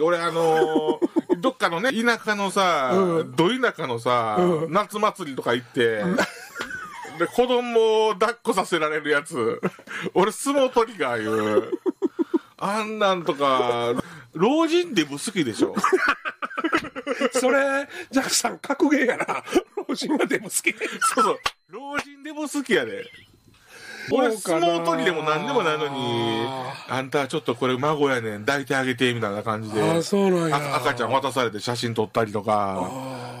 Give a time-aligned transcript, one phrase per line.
[0.00, 1.08] 俺あのー
[1.40, 6.02] どっかのね、田舎のさ、うんど田舎のさ、うん夏祭りとか行って、
[7.18, 9.60] で、子供を抱っこさせられるやつ、
[10.14, 11.70] 俺相撲取りが言う。
[12.58, 13.92] あんなんとか、
[14.32, 15.74] 老人デブ好きでしょ。
[17.32, 19.44] それ、ジャックさん、格ゲーやな。
[19.88, 20.72] 老人がでも好き。
[21.14, 21.38] そうそう。
[21.68, 23.04] 老人デブ好きやで。
[24.10, 26.46] 俺相撲取りでも何でもないのに、
[26.88, 29.80] あんたちょっとこれ孫やねん、抱いてあげて、みたいな感じで。
[29.82, 32.90] 赤ちゃん渡されて写真撮ったりとか。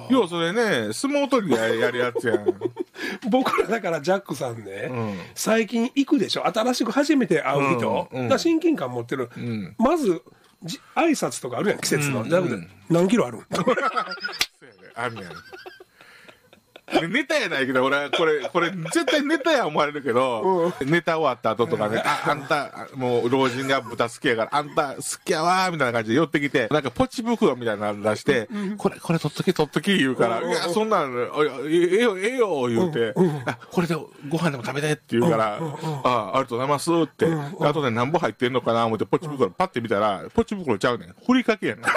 [0.08, 2.46] 要はそれね、相撲取りでやるやつやん。
[3.30, 5.18] 僕らだからジャックさんね、うん。
[5.34, 6.46] 最近行くでしょ。
[6.46, 8.28] 新しく初めて会う人、うんうん。
[8.28, 9.74] が親近感持ってる、ん。
[9.78, 10.22] まず
[10.62, 13.46] じ挨拶とかあるやん季節の、うんじゃなくて何キロあるん？
[13.52, 13.66] そう
[14.96, 15.14] やん
[17.08, 33.14] ネタやないけど、俺はこれ、これ絶対ネタや思われるけど、ネタ終わった後とかね、あ、あんた、もう老人が豚好きやから、あんた好きやわーみたいな感じで寄ってきて、なんかポチ袋みたいなの出して、これ、これ取っとき取っとき言うから、いや、そんなん、ええよ、ええよ、言うて、
[33.46, 33.96] あ、これで
[34.28, 35.58] ご飯でも食べてって言うから、
[36.04, 37.26] あ、ありがとうございますって、
[37.62, 41.14] あとで何本入ってんのかな思ってポチ袋パッて見たら、ポチ袋ちゃうねん。
[41.26, 41.84] ふりかけやねん。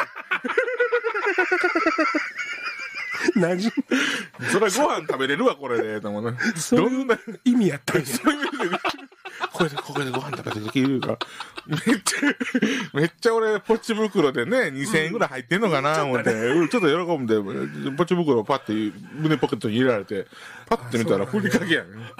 [3.39, 3.61] 何
[4.51, 6.37] それご飯食べれるわ、これで、と思うね。
[6.55, 8.05] そうどんな、意味やったんや。
[8.05, 8.77] そういう意味で
[9.53, 11.07] これで、これでご飯食べてできるか。
[11.07, 11.17] ら、
[11.67, 12.19] めっちゃ、
[12.93, 20.27] めっちゃ俺、ポチ袋でね、2000円ぐらい入ってんのかな、思って、うんちょっと喜んで、ポチ袋をパッて胸ポケットに入れられて、
[20.67, 21.89] パッて見たら、ふりかけやね。
[21.89, 22.11] ん。